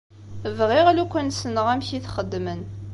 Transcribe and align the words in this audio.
Bɣiɣ 0.57 0.87
lukan 0.91 1.27
ssneɣ 1.33 1.65
amek 1.73 1.89
i 1.97 1.99
t-xeddmen. 2.03 2.61